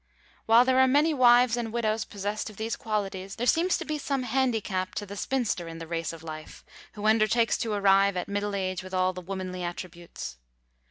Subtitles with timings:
[0.47, 3.99] While there are many wives and widows possessed of these qualities, there seems to be
[3.99, 8.27] some handicap to the spinster in the race of life who undertakes to arrive at
[8.27, 10.37] middle age with all the womanly attributes.